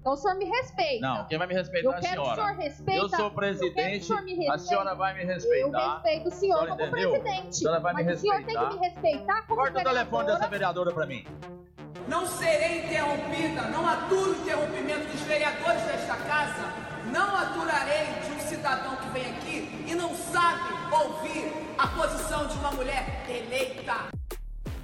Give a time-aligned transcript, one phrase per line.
[0.00, 1.06] Então o senhor me respeita.
[1.06, 2.34] Não, quem vai me respeitar eu é a quero senhora.
[2.36, 4.12] Que o senhor respeita, eu sou presidente,
[4.50, 5.78] a senhora vai me respeitar.
[5.78, 7.10] Eu respeito o senhor como entendeu?
[7.10, 7.48] presidente.
[7.48, 8.68] A senhora vai mas me o senhor tem respeitar.
[8.70, 10.32] que me respeitar como Corta o telefone vereadora.
[10.38, 11.26] dessa vereadora pra mim.
[12.08, 16.72] Não serei interrompida, não aturo o interrompimento dos vereadores desta casa,
[17.12, 20.62] não aturarei de um cidadão que vem aqui e não sabe
[20.92, 24.08] ouvir a posição de uma mulher eleita.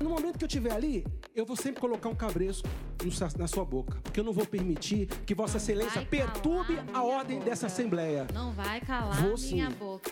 [0.00, 2.62] No momento que eu estiver ali, eu vou sempre colocar um cabreço
[3.38, 3.98] na sua boca.
[4.02, 7.50] Porque eu não vou permitir que Vossa Excelência perturbe a ordem boca.
[7.50, 8.26] dessa Assembleia.
[8.32, 9.76] Não vai calar Vou minha sim.
[9.76, 10.10] boca.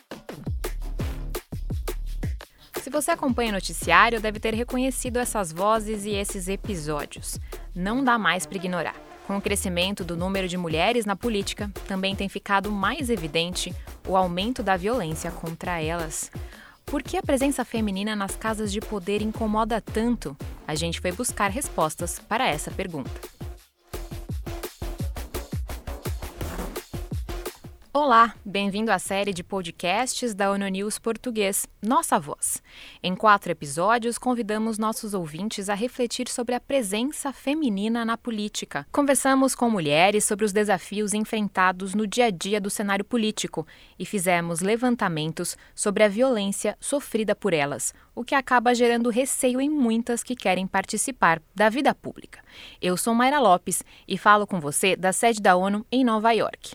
[2.80, 7.38] Se você acompanha o noticiário, deve ter reconhecido essas vozes e esses episódios.
[7.74, 8.94] Não dá mais para ignorar.
[9.26, 13.74] Com o crescimento do número de mulheres na política, também tem ficado mais evidente
[14.06, 16.30] o aumento da violência contra elas.
[16.86, 20.36] Por que a presença feminina nas casas de poder incomoda tanto?
[20.66, 23.33] A gente foi buscar respostas para essa pergunta.
[27.96, 32.60] Olá, bem-vindo à série de podcasts da ONU News Português, Nossa Voz.
[33.00, 38.84] Em quatro episódios, convidamos nossos ouvintes a refletir sobre a presença feminina na política.
[38.90, 43.64] Conversamos com mulheres sobre os desafios enfrentados no dia a dia do cenário político
[43.96, 49.70] e fizemos levantamentos sobre a violência sofrida por elas, o que acaba gerando receio em
[49.70, 52.40] muitas que querem participar da vida pública.
[52.82, 56.74] Eu sou Mayra Lopes e falo com você da sede da ONU em Nova York.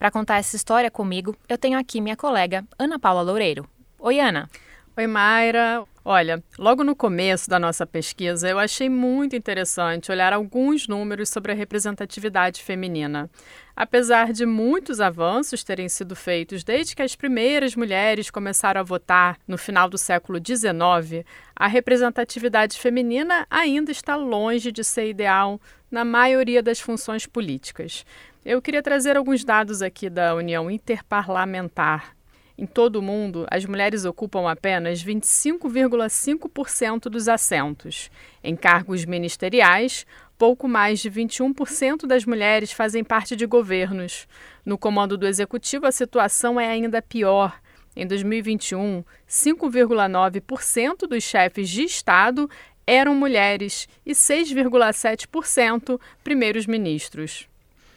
[0.00, 3.68] Para contar essa história comigo, eu tenho aqui minha colega Ana Paula Loureiro.
[3.98, 4.48] Oi, Ana.
[4.96, 5.84] Oi, Mayra.
[6.02, 11.52] Olha, logo no começo da nossa pesquisa, eu achei muito interessante olhar alguns números sobre
[11.52, 13.28] a representatividade feminina.
[13.76, 19.36] Apesar de muitos avanços terem sido feitos desde que as primeiras mulheres começaram a votar
[19.46, 26.04] no final do século XIX, a representatividade feminina ainda está longe de ser ideal na
[26.04, 28.06] maioria das funções políticas.
[28.42, 32.16] Eu queria trazer alguns dados aqui da União Interparlamentar.
[32.56, 38.10] Em todo o mundo, as mulheres ocupam apenas 25,5% dos assentos.
[38.42, 40.06] Em cargos ministeriais,
[40.38, 44.26] pouco mais de 21% das mulheres fazem parte de governos.
[44.64, 47.60] No comando do executivo, a situação é ainda pior.
[47.94, 52.48] Em 2021, 5,9% dos chefes de Estado
[52.86, 57.49] eram mulheres e 6,7% primeiros ministros.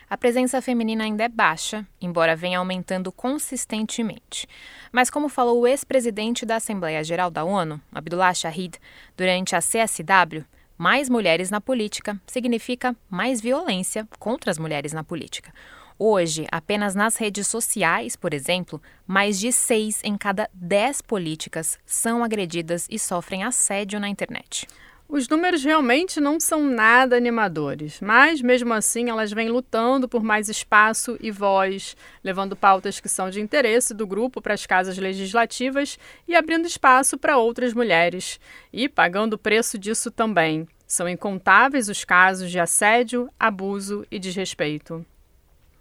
[0.09, 4.47] A presença feminina ainda é baixa, embora venha aumentando consistentemente.
[4.91, 8.79] Mas, como falou o ex-presidente da Assembleia Geral da ONU, Abdullah Shahid,
[9.17, 10.45] durante a CSW,
[10.77, 15.53] mais mulheres na política significa mais violência contra as mulheres na política.
[15.97, 22.23] Hoje, apenas nas redes sociais, por exemplo, mais de seis em cada dez políticas são
[22.23, 24.67] agredidas e sofrem assédio na internet.
[25.07, 30.49] Os números realmente não são nada animadores, mas mesmo assim elas vêm lutando por mais
[30.49, 35.99] espaço e voz, levando pautas que são de interesse do grupo para as casas legislativas
[36.27, 38.39] e abrindo espaço para outras mulheres,
[38.71, 40.67] e pagando o preço disso também.
[40.87, 45.05] São incontáveis os casos de assédio, abuso e desrespeito.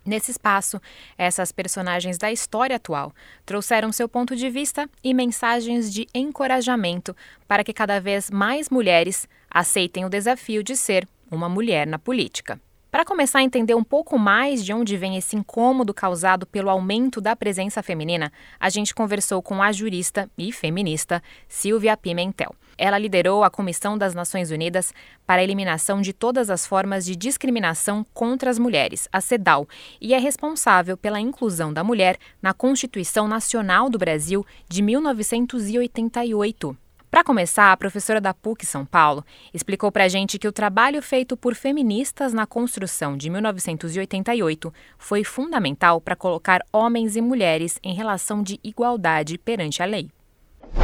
[0.04, 0.80] Nesse espaço,
[1.16, 3.14] essas personagens da história atual
[3.46, 9.28] trouxeram seu ponto de vista e mensagens de encorajamento para que cada vez mais mulheres
[9.48, 12.60] aceitem o desafio de ser uma mulher na política.
[12.92, 17.22] Para começar a entender um pouco mais de onde vem esse incômodo causado pelo aumento
[17.22, 18.30] da presença feminina,
[18.60, 22.54] a gente conversou com a jurista e feminista Silvia Pimentel.
[22.76, 24.92] Ela liderou a Comissão das Nações Unidas
[25.26, 29.66] para a Eliminação de Todas as Formas de Discriminação contra as Mulheres, a CEDAW,
[29.98, 36.81] e é responsável pela inclusão da mulher na Constituição Nacional do Brasil de 1988.
[37.12, 41.02] Para começar, a professora da PUC São Paulo explicou para a gente que o trabalho
[41.02, 47.92] feito por feministas na construção de 1988 foi fundamental para colocar homens e mulheres em
[47.92, 50.10] relação de igualdade perante a lei.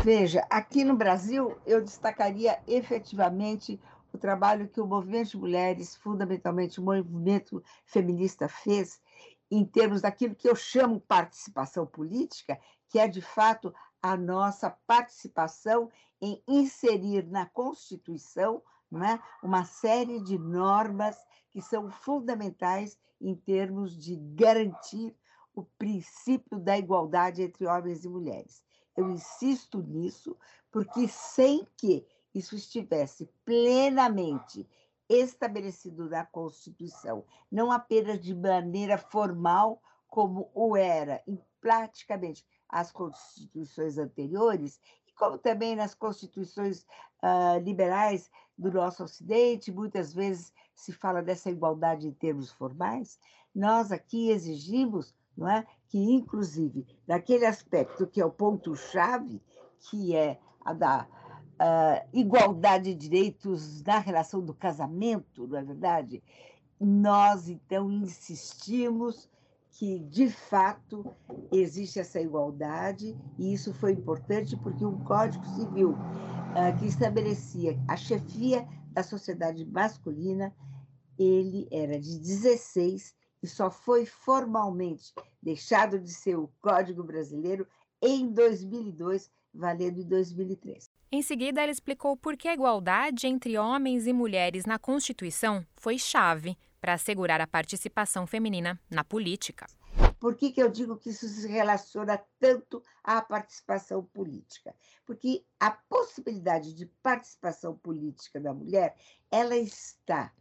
[0.05, 3.81] Veja, aqui no Brasil, eu destacaria efetivamente
[4.13, 9.01] o trabalho que o movimento de mulheres, fundamentalmente o movimento feminista, fez
[9.51, 12.59] em termos daquilo que eu chamo participação política,
[12.91, 13.73] que é de fato
[14.03, 15.91] a nossa participação
[16.21, 21.17] em inserir na Constituição né, uma série de normas
[21.51, 25.15] que são fundamentais em termos de garantir
[25.55, 28.63] o princípio da igualdade entre homens e mulheres.
[28.97, 30.37] Eu insisto nisso,
[30.71, 34.69] porque sem que isso estivesse plenamente
[35.09, 43.99] estabelecido na Constituição, não apenas de maneira formal, como o era em praticamente as constituições
[43.99, 46.85] anteriores, e como também nas constituições
[47.23, 53.19] uh, liberais do nosso Ocidente, muitas vezes se fala dessa igualdade em termos formais.
[53.55, 59.43] Nós aqui exigimos, não é, que inclusive naquele aspecto que é o ponto chave,
[59.81, 61.07] que é a da
[61.59, 66.23] uh, igualdade de direitos na relação do casamento, não é verdade?
[66.81, 69.29] Nós então insistimos
[69.79, 71.15] que de fato
[71.53, 77.97] existe essa igualdade e isso foi importante porque um Código Civil uh, que estabelecia a
[77.97, 80.53] chefia da sociedade masculina
[81.17, 87.65] ele era de 16 e só foi formalmente deixado de ser o Código Brasileiro
[88.03, 90.91] em 2002, valendo em 2003.
[91.11, 95.99] Em seguida, ela explicou por que a igualdade entre homens e mulheres na Constituição foi
[95.99, 99.67] chave para assegurar a participação feminina na política.
[100.21, 104.75] Por que, que eu digo que isso se relaciona tanto à participação política?
[105.07, 108.97] Porque a possibilidade de participação política da mulher,
[109.31, 110.33] ela está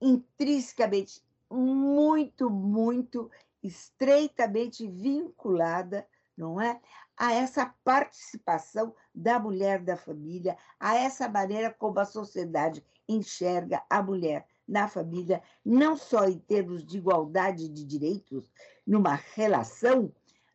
[0.00, 3.30] intrinsecamente muito, muito
[3.62, 6.06] estreitamente vinculada,
[6.36, 6.80] não é?
[7.16, 14.02] A essa participação da mulher da família, a essa maneira como a sociedade enxerga a
[14.02, 18.50] mulher na família, não só em termos de igualdade de direitos,
[18.86, 20.12] numa relação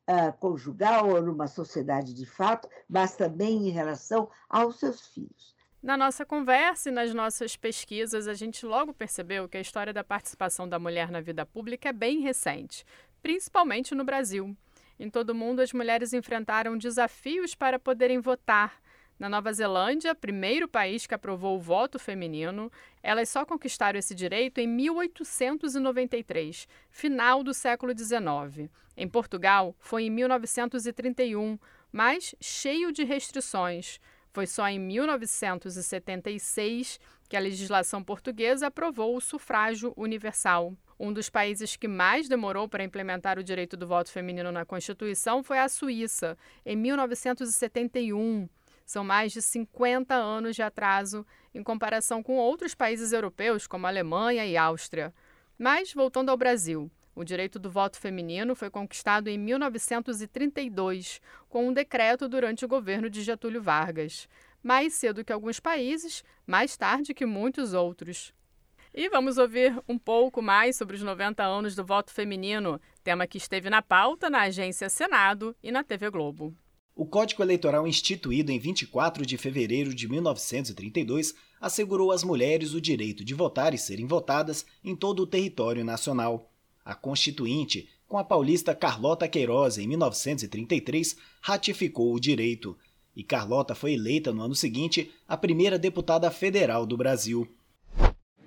[0.10, 5.56] uh, conjugal ou numa sociedade de fato, mas também em relação aos seus filhos.
[5.82, 10.04] Na nossa conversa e nas nossas pesquisas, a gente logo percebeu que a história da
[10.04, 12.84] participação da mulher na vida pública é bem recente,
[13.22, 14.56] principalmente no Brasil.
[15.00, 18.82] Em todo o mundo, as mulheres enfrentaram desafios para poderem votar.
[19.18, 22.70] Na Nova Zelândia, primeiro país que aprovou o voto feminino,
[23.02, 28.70] elas só conquistaram esse direito em 1893, final do século XIX.
[28.96, 31.58] Em Portugal, foi em 1931,
[31.92, 34.00] mas cheio de restrições.
[34.32, 40.76] Foi só em 1976 que a legislação portuguesa aprovou o sufrágio universal.
[41.00, 45.42] Um dos países que mais demorou para implementar o direito do voto feminino na Constituição
[45.42, 48.50] foi a Suíça, em 1971.
[48.90, 54.48] São mais de 50 anos de atraso em comparação com outros países europeus, como Alemanha
[54.48, 55.14] e Áustria.
[55.60, 61.72] Mas, voltando ao Brasil, o direito do voto feminino foi conquistado em 1932, com um
[61.72, 64.28] decreto durante o governo de Getúlio Vargas.
[64.64, 68.34] Mais cedo que alguns países, mais tarde que muitos outros.
[68.92, 73.38] E vamos ouvir um pouco mais sobre os 90 anos do voto feminino, tema que
[73.38, 76.58] esteve na pauta na agência Senado e na TV Globo.
[77.00, 83.24] O Código Eleitoral instituído em 24 de fevereiro de 1932 assegurou às mulheres o direito
[83.24, 86.52] de votar e serem votadas em todo o território nacional.
[86.84, 92.78] A Constituinte, com a paulista Carlota Queiroz em 1933, ratificou o direito.
[93.16, 97.48] E Carlota foi eleita no ano seguinte a primeira deputada federal do Brasil.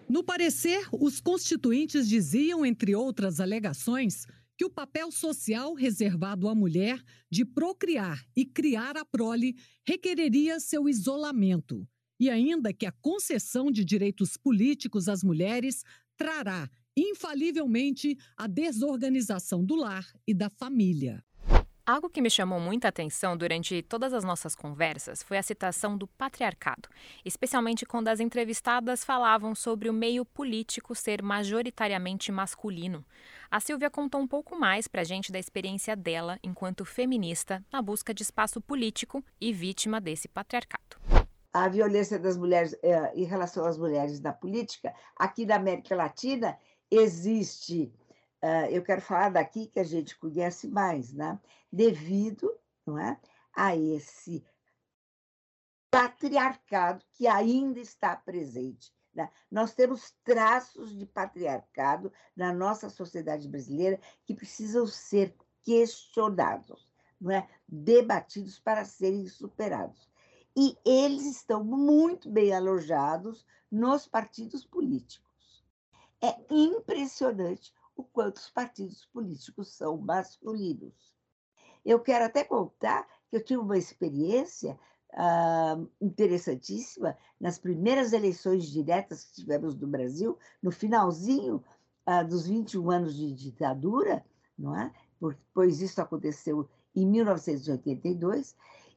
[0.06, 4.26] No parecer, os constituintes diziam, entre outras alegações,
[4.56, 9.56] que o papel social reservado à mulher de procriar e criar a prole
[9.87, 11.88] requereria seu isolamento,
[12.20, 15.82] e ainda que a concessão de direitos políticos às mulheres
[16.16, 21.25] trará infalivelmente a desorganização do lar e da família.
[21.84, 26.06] Algo que me chamou muita atenção durante todas as nossas conversas foi a citação do
[26.06, 26.88] patriarcado,
[27.25, 33.05] especialmente quando as entrevistadas falavam sobre o meio político ser majoritariamente masculino.
[33.50, 37.83] A Silvia contou um pouco mais para a gente da experiência dela enquanto feminista na
[37.83, 40.99] busca de espaço político e vítima desse patriarcado.
[41.52, 46.57] A violência das mulheres eh, em relação às mulheres na política, aqui na América Latina,
[46.92, 47.90] existe,
[48.42, 51.38] uh, eu quero falar daqui que a gente conhece mais, né?
[51.72, 52.52] devido
[52.84, 53.18] não é,
[53.54, 54.44] a esse
[55.90, 58.92] patriarcado que ainda está presente.
[59.14, 59.30] Né?
[59.50, 67.49] Nós temos traços de patriarcado na nossa sociedade brasileira que precisam ser questionados, não é?
[67.68, 70.11] debatidos para serem superados.
[70.56, 75.64] E eles estão muito bem alojados nos partidos políticos.
[76.20, 77.72] É impressionante
[78.02, 80.92] o quanto os partidos políticos são masculinos.
[81.85, 84.78] Eu quero até contar que eu tive uma experiência
[85.12, 91.62] uh, interessantíssima nas primeiras eleições diretas que tivemos no Brasil, no finalzinho
[92.06, 94.25] uh, dos 21 anos de ditadura,
[94.59, 94.92] não é?
[95.54, 98.56] pois isso aconteceu em 1982,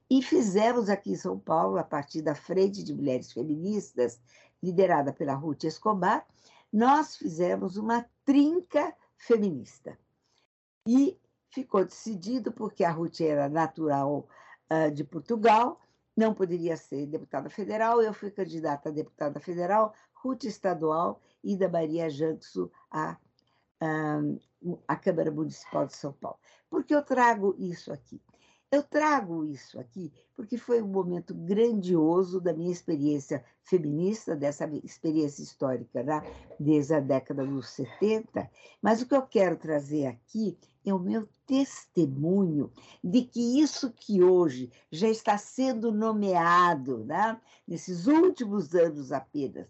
[0.10, 4.20] e fizemos aqui em São Paulo, a partir da Frente de Mulheres Feministas,
[4.62, 6.26] liderada pela Ruth Escobar,
[6.76, 9.98] nós fizemos uma trinca feminista.
[10.88, 14.28] E ficou decidido, porque a Ruth era natural
[14.72, 15.80] uh, de Portugal
[16.16, 21.68] não poderia ser deputada federal, eu fui candidata a deputada federal, Ruth estadual e da
[21.68, 23.18] Maria Jankso a,
[23.82, 24.20] a,
[24.88, 26.40] a Câmara Municipal de São Paulo.
[26.70, 28.22] Por que eu trago isso aqui?
[28.72, 35.42] Eu trago isso aqui porque foi um momento grandioso da minha experiência feminista, dessa experiência
[35.42, 36.22] histórica, né?
[36.60, 38.50] desde a década dos 70.
[38.82, 42.72] Mas o que eu quero trazer aqui é o meu testemunho
[43.04, 47.40] de que isso que hoje já está sendo nomeado, né?
[47.68, 49.68] nesses últimos anos apenas,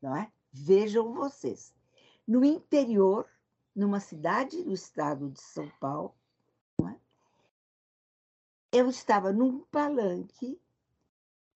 [0.01, 0.31] não é?
[0.51, 1.73] Vejam vocês,
[2.27, 3.27] no interior,
[3.75, 6.15] numa cidade do estado de São Paulo,
[8.71, 10.59] eu estava num palanque,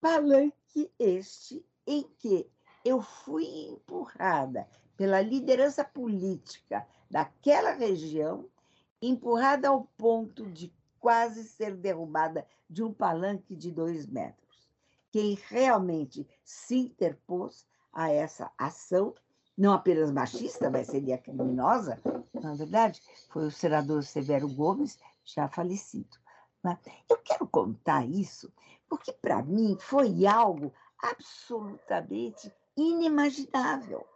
[0.00, 2.50] palanque este em que
[2.84, 8.48] eu fui empurrada pela liderança política daquela região,
[9.00, 14.68] empurrada ao ponto de quase ser derrubada de um palanque de dois metros.
[15.12, 19.14] Quem realmente se interpôs a essa ação,
[19.56, 22.00] não apenas machista, mas seria criminosa,
[22.34, 26.23] na verdade, foi o senador Severo Gomes, já falecido.
[26.64, 26.78] Né?
[27.08, 28.50] Eu quero contar isso
[28.88, 34.06] porque, para mim, foi algo absolutamente inimaginável.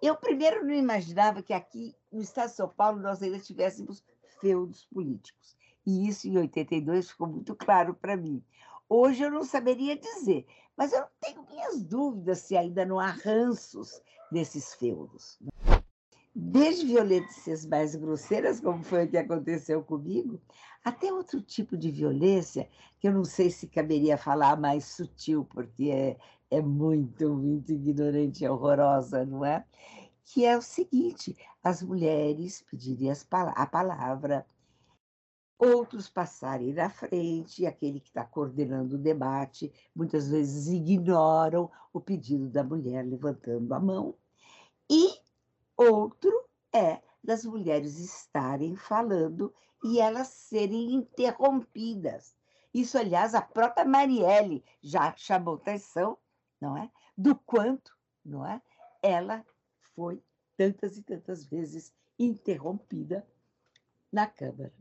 [0.00, 4.02] Eu, primeiro, não imaginava que aqui no estado de São Paulo nós ainda tivéssemos
[4.40, 5.56] feudos políticos.
[5.84, 8.42] E isso, em 82, ficou muito claro para mim.
[8.88, 10.46] Hoje eu não saberia dizer,
[10.76, 15.38] mas eu tenho minhas dúvidas se ainda não há ranços desses feudos
[16.40, 20.40] desde violências mais grosseiras, como foi o que aconteceu comigo,
[20.84, 22.68] até outro tipo de violência,
[23.00, 26.16] que eu não sei se caberia falar mais sutil, porque é,
[26.48, 29.64] é muito, muito ignorante e horrorosa, não é?
[30.24, 34.46] Que é o seguinte: as mulheres pedirem a palavra,
[35.58, 42.48] outros passarem na frente, aquele que está coordenando o debate, muitas vezes ignoram o pedido
[42.48, 44.14] da mulher levantando a mão,
[44.88, 45.26] e
[45.78, 46.44] Outro
[46.74, 49.54] é das mulheres estarem falando
[49.84, 52.34] e elas serem interrompidas.
[52.74, 56.18] Isso, aliás, a própria Marielle já chamou atenção,
[56.60, 56.90] não é?
[57.16, 58.60] Do quanto, não é?
[59.00, 59.46] Ela
[59.94, 60.20] foi
[60.56, 63.24] tantas e tantas vezes interrompida
[64.12, 64.72] na Câmara.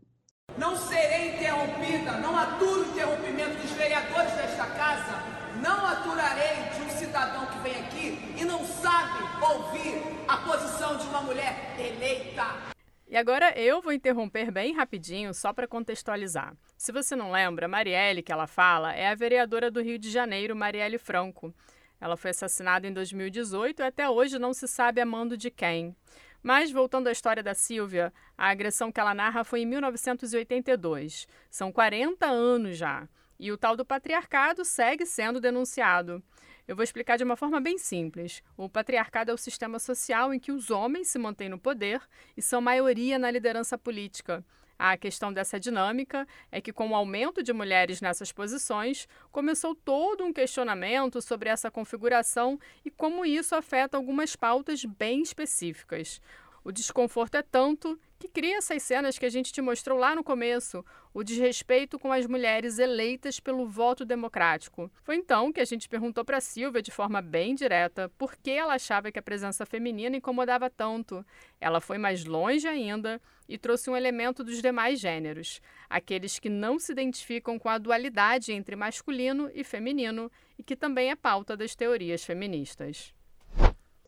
[0.57, 5.13] Não serei interrompida, não aturo o interrompimento dos vereadores desta casa,
[5.61, 8.36] não aturarei de um cidadão que vem aqui
[8.81, 12.75] sabe ouvir a posição de uma mulher eleita.
[13.07, 16.53] E agora eu vou interromper bem rapidinho, só para contextualizar.
[16.77, 20.55] Se você não lembra, Marielle, que ela fala, é a vereadora do Rio de Janeiro,
[20.55, 21.53] Marielle Franco.
[22.01, 25.95] Ela foi assassinada em 2018 e até hoje não se sabe a mando de quem.
[26.43, 31.27] Mas, voltando à história da Silvia, a agressão que ela narra foi em 1982.
[31.49, 33.07] São 40 anos já.
[33.39, 36.23] E o tal do patriarcado segue sendo denunciado.
[36.67, 38.43] Eu vou explicar de uma forma bem simples.
[38.57, 42.01] O patriarcado é o sistema social em que os homens se mantêm no poder
[42.35, 44.43] e são maioria na liderança política.
[44.77, 50.25] A questão dessa dinâmica é que, com o aumento de mulheres nessas posições, começou todo
[50.25, 56.21] um questionamento sobre essa configuração e como isso afeta algumas pautas bem específicas.
[56.63, 60.23] O desconforto é tanto que cria essas cenas que a gente te mostrou lá no
[60.23, 60.83] começo,
[61.13, 64.91] o desrespeito com as mulheres eleitas pelo voto democrático.
[65.03, 68.73] Foi então que a gente perguntou para Silvia de forma bem direta por que ela
[68.73, 71.25] achava que a presença feminina incomodava tanto.
[71.61, 76.79] Ela foi mais longe ainda e trouxe um elemento dos demais gêneros, aqueles que não
[76.79, 81.75] se identificam com a dualidade entre masculino e feminino e que também é pauta das
[81.75, 83.13] teorias feministas.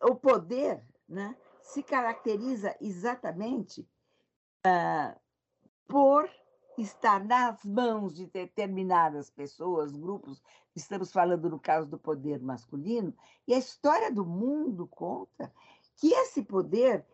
[0.01, 1.35] O poder, né?
[1.69, 3.87] Se caracteriza exatamente
[4.65, 5.19] uh,
[5.87, 6.27] por
[6.77, 10.41] estar nas mãos de determinadas pessoas, grupos,
[10.75, 13.13] estamos falando no caso do poder masculino,
[13.47, 15.53] e a história do mundo conta
[15.97, 17.05] que esse poder,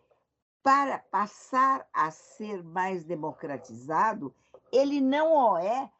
[0.63, 4.33] para passar a ser mais democratizado,
[4.71, 5.91] ele não o é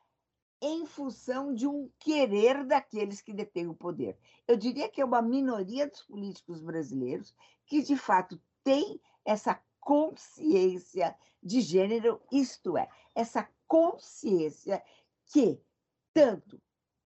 [0.66, 4.18] em função de um querer daqueles que detêm o poder.
[4.48, 11.16] Eu diria que é uma minoria dos políticos brasileiros que, de fato, tem essa consciência
[11.42, 14.84] de gênero, isto é, essa consciência
[15.28, 15.62] que
[16.14, 16.60] tanto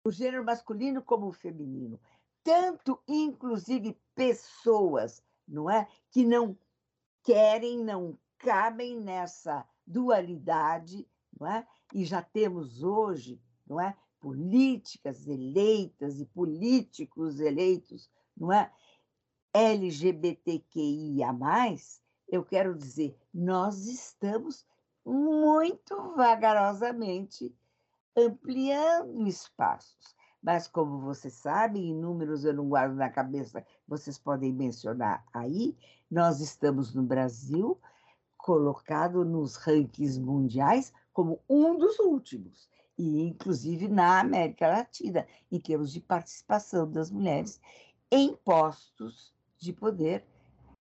[0.03, 1.99] o gênero masculino como o feminino
[2.43, 5.87] tanto, inclusive, pessoas, não é?
[6.09, 6.57] Que não
[7.23, 11.07] querem, não cabem nessa dualidade,
[11.39, 11.67] não é?
[11.93, 13.39] E já temos hoje,
[13.69, 13.95] não é?
[14.19, 18.71] Políticas eleitas e políticos eleitos, não é?
[19.53, 21.33] LGBTQIA+,
[22.27, 24.65] eu quero dizer, nós estamos
[25.05, 27.55] muito vagarosamente
[28.15, 30.15] ampliando espaços.
[30.41, 35.75] Mas, como você sabe, em números eu não guardo na cabeça, vocês podem mencionar aí,
[36.09, 37.77] nós estamos no Brasil
[38.37, 45.93] colocado nos rankings mundiais como um dos últimos, e inclusive na América Latina, em termos
[45.93, 47.61] de participação das mulheres
[48.11, 50.25] em postos de poder,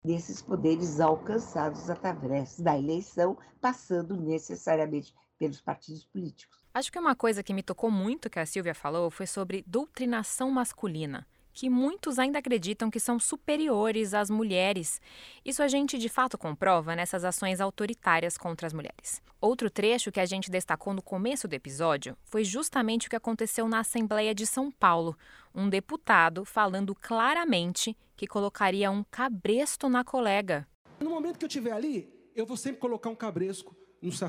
[0.03, 6.61] desses poderes alcançados através da eleição, passando necessariamente pelos partidos políticos.
[6.73, 10.51] Acho que uma coisa que me tocou muito que a Silvia falou foi sobre doutrinação
[10.51, 14.99] masculina que muitos ainda acreditam que são superiores às mulheres.
[15.45, 19.21] Isso a gente de fato comprova nessas ações autoritárias contra as mulheres.
[19.39, 23.67] Outro trecho que a gente destacou no começo do episódio foi justamente o que aconteceu
[23.67, 25.17] na Assembleia de São Paulo,
[25.53, 30.67] um deputado falando claramente que colocaria um cabresto na colega.
[30.99, 33.75] No momento que eu estiver ali, eu vou sempre colocar um cabresco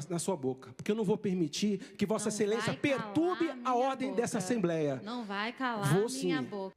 [0.09, 4.11] na sua boca, porque eu não vou permitir que Vossa não Excelência perturbe a ordem
[4.11, 4.21] boca.
[4.21, 5.01] dessa Assembleia.
[5.05, 6.45] Não vai calar vou, minha sim.
[6.45, 6.77] boca.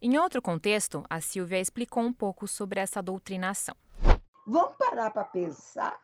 [0.00, 3.74] Em outro contexto, a Silvia explicou um pouco sobre essa doutrinação.
[4.46, 5.98] Vamos parar para pensar.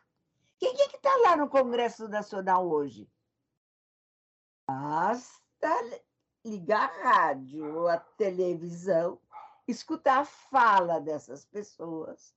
[0.57, 3.07] Quem é que está lá no Congresso Nacional hoje?
[4.67, 6.01] Basta
[6.43, 9.19] ligar a rádio ou a televisão,
[9.67, 12.33] escutar a fala dessas pessoas,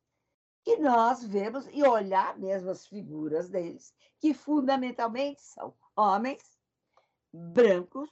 [0.62, 6.42] que nós vemos e olhar mesmo as figuras deles, que fundamentalmente são homens
[7.32, 8.10] brancos,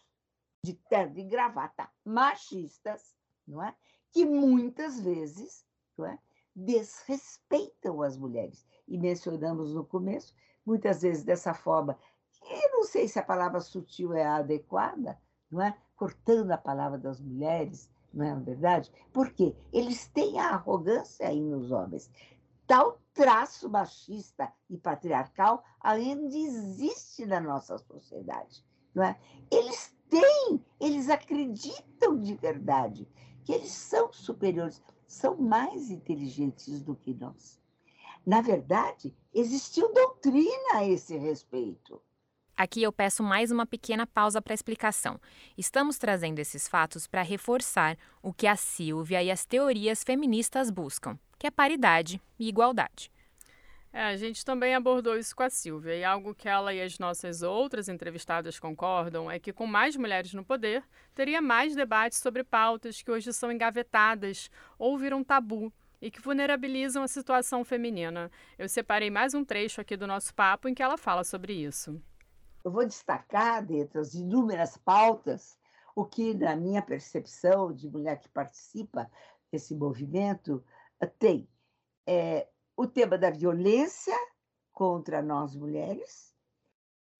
[0.64, 3.14] de terno e gravata, machistas,
[3.46, 3.74] não é?
[4.10, 5.66] que muitas vezes
[5.98, 6.18] não é?
[6.54, 8.66] desrespeitam as mulheres.
[8.86, 10.34] E mencionamos no começo,
[10.64, 11.98] muitas vezes dessa forma,
[12.42, 15.18] eu não sei se a palavra sutil é adequada,
[15.50, 15.76] não é?
[15.96, 18.92] cortando a palavra das mulheres, não é verdade?
[19.12, 22.10] Porque eles têm a arrogância aí nos homens.
[22.66, 28.64] Tal traço machista e patriarcal ainda existe na nossa sociedade.
[28.94, 29.18] Não é?
[29.50, 33.08] Eles têm, eles acreditam de verdade
[33.44, 37.60] que eles são superiores, são mais inteligentes do que nós.
[38.26, 42.00] Na verdade, existiu doutrina a esse respeito.
[42.56, 45.20] Aqui eu peço mais uma pequena pausa para explicação.
[45.58, 51.18] Estamos trazendo esses fatos para reforçar o que a Silvia e as teorias feministas buscam,
[51.38, 53.10] que é paridade e igualdade.
[53.96, 56.98] É, a gente também abordou isso com a Silvia, e algo que ela e as
[56.98, 60.82] nossas outras entrevistadas concordam é que, com mais mulheres no poder,
[61.14, 67.04] teria mais debates sobre pautas que hoje são engavetadas ou viram tabu e que vulnerabilizam
[67.04, 68.32] a situação feminina.
[68.58, 72.02] Eu separei mais um trecho aqui do nosso papo em que ela fala sobre isso.
[72.64, 75.56] Eu vou destacar, dentre as inúmeras pautas,
[75.94, 79.08] o que, na minha percepção de mulher que participa
[79.52, 80.64] desse movimento,
[81.20, 81.48] tem.
[82.04, 84.16] É, o tema da violência
[84.72, 86.34] contra nós mulheres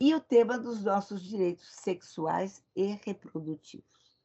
[0.01, 4.19] e o tema dos nossos direitos sexuais e reprodutivos.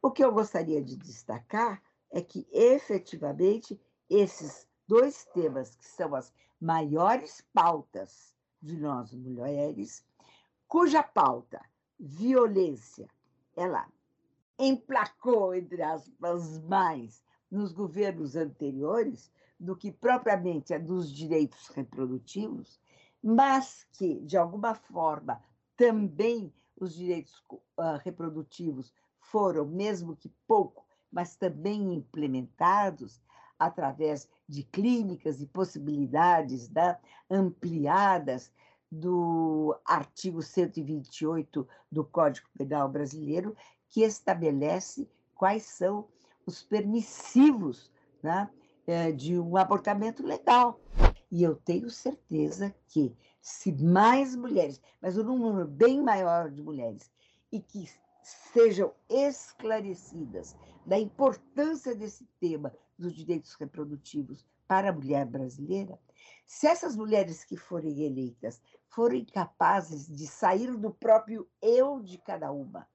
[0.00, 6.32] O que eu gostaria de destacar é que, efetivamente, esses dois temas, que são as
[6.60, 10.04] maiores pautas de nós mulheres,
[10.66, 11.60] cuja pauta,
[11.98, 13.08] violência,
[13.56, 13.86] ela
[14.58, 17.22] emplacou, entre aspas, mais
[17.54, 22.80] nos governos anteriores, do que propriamente a dos direitos reprodutivos,
[23.22, 25.40] mas que, de alguma forma,
[25.76, 33.22] também os direitos uh, reprodutivos foram, mesmo que pouco, mas também implementados
[33.56, 36.98] através de clínicas e possibilidades né,
[37.30, 38.52] ampliadas
[38.90, 43.56] do artigo 128 do Código Penal Brasileiro,
[43.88, 46.08] que estabelece quais são
[46.46, 47.90] os permissivos
[48.22, 48.50] né,
[48.86, 50.80] é, de um abortamento legal.
[51.30, 57.10] E eu tenho certeza que se mais mulheres, mas um número bem maior de mulheres,
[57.50, 57.88] e que
[58.22, 65.98] sejam esclarecidas da importância desse tema dos direitos reprodutivos para a mulher brasileira,
[66.46, 72.50] se essas mulheres que forem eleitas forem capazes de sair do próprio eu de cada
[72.50, 72.86] uma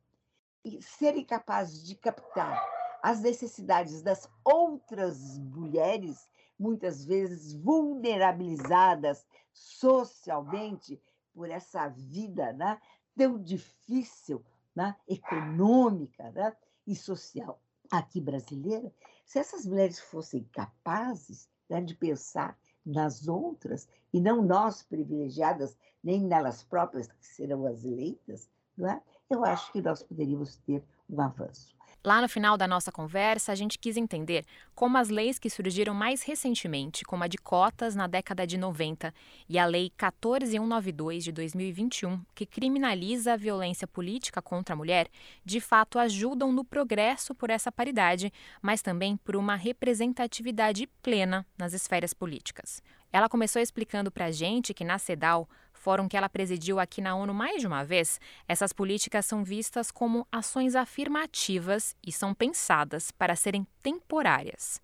[0.63, 11.01] e serem capazes de captar as necessidades das outras mulheres, muitas vezes vulnerabilizadas socialmente
[11.33, 12.79] por essa vida né,
[13.15, 14.43] tão difícil,
[14.75, 17.61] né, econômica né, e social.
[17.91, 18.93] aqui brasileira,
[19.25, 26.21] se essas mulheres fossem capazes né, de pensar nas outras e não nós privilegiadas, nem
[26.21, 29.01] nelas próprias que serão as eleitas, é?
[29.29, 31.78] eu acho que nós poderíamos ter um avanço.
[32.01, 35.93] Lá no final da nossa conversa, a gente quis entender como as leis que surgiram
[35.93, 39.13] mais recentemente, como a de cotas na década de 90
[39.49, 45.09] e a Lei 14192 de 2021, que criminaliza a violência política contra a mulher,
[45.43, 48.31] de fato ajudam no progresso por essa paridade,
[48.61, 52.81] mas também por uma representatividade plena nas esferas políticas.
[53.11, 57.15] Ela começou explicando para a gente que na CEDAW fórum que ela presidiu aqui na
[57.15, 63.09] ONU mais de uma vez, essas políticas são vistas como ações afirmativas e são pensadas
[63.11, 64.81] para serem temporárias.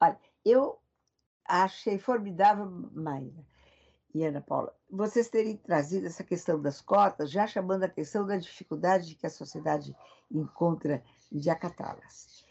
[0.00, 0.78] Olha, eu
[1.44, 3.44] achei formidável, Maíra
[4.14, 8.36] e Ana Paula, vocês terem trazido essa questão das cotas, já chamando a atenção da
[8.36, 9.96] dificuldade que a sociedade
[10.30, 12.44] encontra de acatá-las.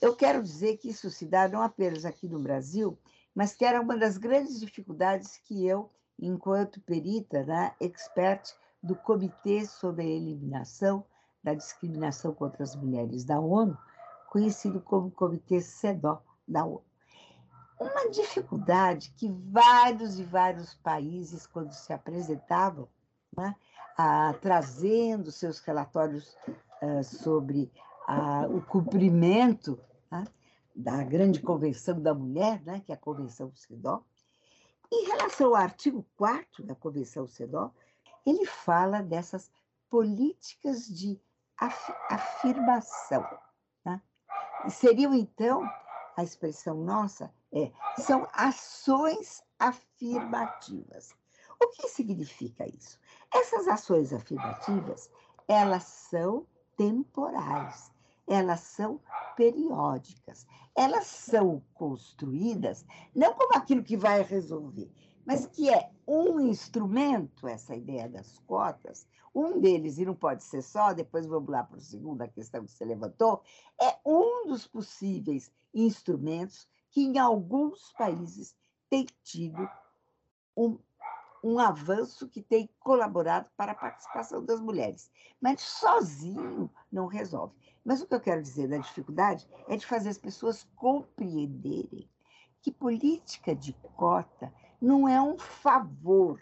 [0.00, 2.98] Eu quero dizer que isso se dá não apenas aqui no Brasil,
[3.34, 5.90] mas que era uma das grandes dificuldades que eu
[6.26, 11.04] enquanto perita, né, expert do Comitê sobre a Eliminação
[11.42, 13.76] da Discriminação contra as Mulheres da ONU,
[14.30, 16.84] conhecido como Comitê CEDO da ONU.
[17.78, 22.88] Uma dificuldade que vários e vários países, quando se apresentavam,
[23.36, 23.56] né,
[23.98, 26.36] a, trazendo seus relatórios
[26.80, 27.72] uh, sobre
[28.50, 29.78] o cumprimento
[30.10, 30.24] né,
[30.74, 34.04] da grande convenção da mulher, né, que é a Convenção CEDO,
[34.92, 37.74] em relação ao artigo 4 da Convenção CEDAW,
[38.26, 39.50] ele fala dessas
[39.88, 41.18] políticas de
[41.58, 43.26] af afirmação.
[43.84, 44.00] Né?
[44.68, 45.66] Seriam, então,
[46.16, 51.14] a expressão nossa é, são ações afirmativas.
[51.60, 52.98] O que significa isso?
[53.34, 55.10] Essas ações afirmativas,
[55.48, 57.90] elas são temporais,
[58.26, 59.00] elas são
[59.36, 64.90] periódicas, elas são construídas não como aquilo que vai resolver,
[65.24, 70.62] mas que é um instrumento, essa ideia das cotas, um deles, e não pode ser
[70.62, 73.42] só, depois vamos lá para a segunda questão que você levantou,
[73.80, 78.54] é um dos possíveis instrumentos que em alguns países
[78.90, 79.66] tem tido
[80.56, 80.78] um,
[81.42, 85.10] um avanço que tem colaborado para a participação das mulheres.
[85.40, 87.54] Mas sozinho não resolve.
[87.84, 92.08] Mas o que eu quero dizer da dificuldade é de fazer as pessoas compreenderem
[92.60, 96.40] que política de cota não é um favor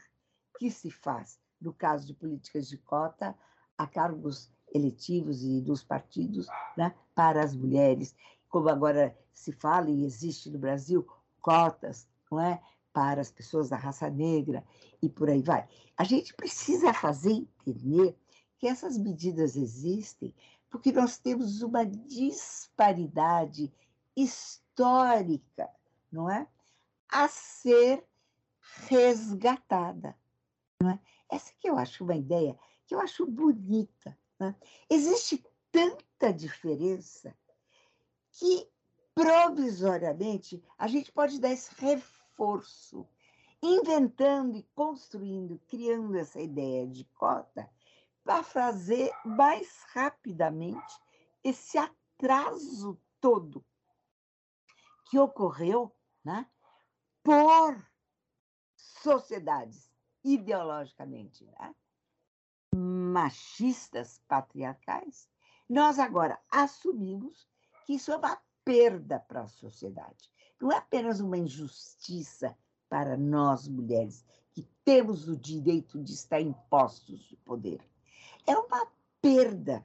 [0.59, 3.35] que se faz, no caso de políticas de cota,
[3.77, 8.15] a cargos eletivos e dos partidos né, para as mulheres,
[8.49, 11.07] como agora se fala e existe no Brasil,
[11.41, 14.65] cotas não é, para as pessoas da raça negra
[15.03, 15.67] e por aí vai.
[15.97, 18.17] A gente precisa fazer entender
[18.59, 20.35] que essas medidas existem
[20.71, 23.73] porque nós temos uma disparidade
[24.17, 25.69] histórica,
[26.11, 26.47] não é?
[27.09, 28.07] A ser
[28.89, 30.17] resgatada.
[30.81, 31.01] Não é?
[31.29, 32.57] Essa que eu acho uma ideia
[32.87, 34.19] que eu acho bonita.
[34.41, 34.55] É?
[34.89, 37.37] Existe tanta diferença
[38.33, 38.69] que
[39.15, 43.07] provisoriamente a gente pode dar esse reforço,
[43.63, 47.69] inventando e construindo, criando essa ideia de cota
[48.31, 51.03] para fazer mais rapidamente
[51.43, 53.67] esse atraso todo
[55.07, 55.93] que ocorreu
[56.25, 56.49] né,
[57.25, 57.77] por
[58.77, 59.91] sociedades
[60.23, 61.75] ideologicamente né,
[62.73, 65.29] machistas, patriarcais,
[65.69, 67.49] nós agora assumimos
[67.85, 70.31] que isso é uma perda para a sociedade.
[70.61, 72.57] Não é apenas uma injustiça
[72.89, 77.90] para nós mulheres, que temos o direito de estar em postos de poder
[78.51, 78.85] é uma
[79.23, 79.85] perda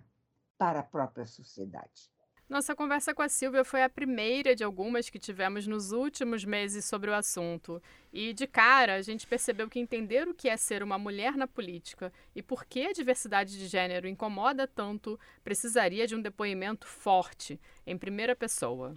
[0.58, 2.10] para a própria sociedade.
[2.50, 6.86] Nossa conversa com a Silvia foi a primeira de algumas que tivemos nos últimos meses
[6.86, 7.82] sobre o assunto.
[8.14, 11.48] E, de cara, a gente percebeu que entender o que é ser uma mulher na
[11.48, 17.60] política e por que a diversidade de gênero incomoda tanto precisaria de um depoimento forte,
[17.86, 18.96] em primeira pessoa.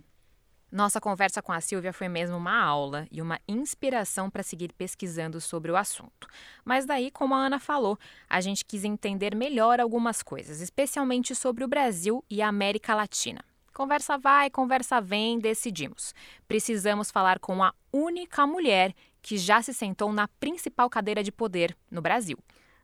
[0.71, 5.41] Nossa conversa com a Silvia foi mesmo uma aula e uma inspiração para seguir pesquisando
[5.41, 6.29] sobre o assunto.
[6.63, 11.65] Mas daí, como a Ana falou, a gente quis entender melhor algumas coisas, especialmente sobre
[11.65, 13.43] o Brasil e a América Latina.
[13.73, 16.15] Conversa vai, conversa vem, decidimos.
[16.47, 21.75] Precisamos falar com a única mulher que já se sentou na principal cadeira de poder
[21.91, 22.37] no Brasil.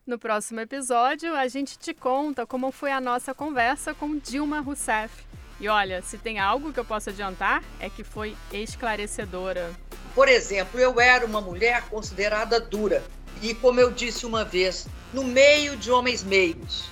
[0.07, 5.44] No próximo episódio, a gente te conta como foi a nossa conversa com Dilma Rousseff.
[5.65, 9.73] E olha, se tem algo que eu posso adiantar, é que foi esclarecedora.
[10.15, 13.03] Por exemplo, eu era uma mulher considerada dura.
[13.41, 16.91] E como eu disse uma vez, no meio de homens meios,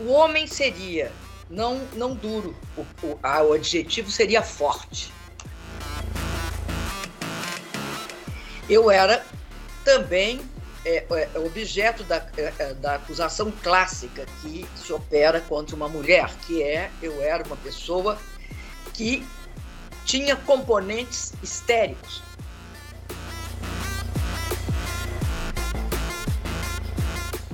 [0.00, 1.12] o homem seria
[1.50, 2.56] não, não duro.
[2.78, 5.12] O, o, a, o adjetivo seria forte.
[8.70, 9.22] Eu era
[9.84, 10.40] também
[10.86, 16.32] é, é, objeto da, é, é, da acusação clássica que se opera contra uma mulher,
[16.46, 18.16] que é eu era uma pessoa
[18.94, 19.26] que
[20.04, 22.22] tinha componentes histéricos.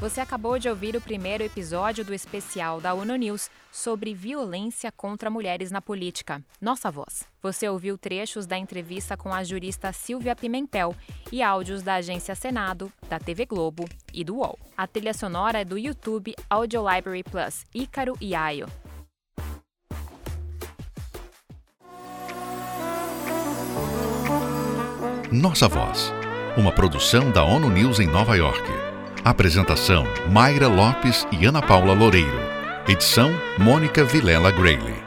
[0.02, 5.30] Você acabou de ouvir o primeiro episódio do especial da ONU News sobre violência contra
[5.30, 6.42] mulheres na política.
[6.60, 7.22] Nossa voz.
[7.40, 10.92] Você ouviu trechos da entrevista com a jurista Silvia Pimentel
[11.30, 14.58] e áudios da Agência Senado, da TV Globo e do UOL.
[14.76, 18.66] A trilha sonora é do YouTube Audio Library Plus, Ícaro e Aio.
[25.30, 26.12] Nossa Voz,
[26.56, 28.81] uma produção da ONU News em Nova York.
[29.24, 32.40] Apresentação: Mayra Lopes e Ana Paula Loureiro.
[32.88, 35.01] Edição: Mônica Vilela Grayley.